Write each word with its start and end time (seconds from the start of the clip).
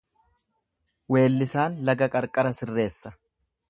Weellisaan 1.15 1.79
laga 1.91 2.11
qarqara 2.19 2.57
sirreessa. 2.63 3.19